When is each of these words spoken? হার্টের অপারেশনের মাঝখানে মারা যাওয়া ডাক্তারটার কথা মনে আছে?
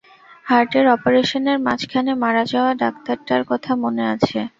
হার্টের 0.45 0.85
অপারেশনের 0.95 1.57
মাঝখানে 1.67 2.11
মারা 2.23 2.43
যাওয়া 2.53 2.71
ডাক্তারটার 2.81 3.41
কথা 3.51 3.71
মনে 3.83 4.03
আছে? 4.13 4.39